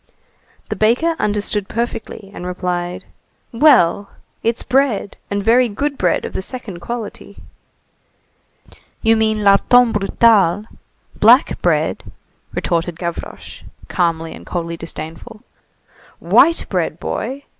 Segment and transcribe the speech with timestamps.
[0.69, 3.05] The baker understood perfectly, and replied:—
[3.51, 4.09] "Well!
[4.41, 7.37] It's bread, and very good bread of the second quality."
[9.03, 10.65] "You mean larton brutal
[11.15, 12.03] [black bread]!"
[12.51, 15.43] retorted Gavroche, calmly and coldly disdainful.
[16.17, 17.43] "White bread, boy!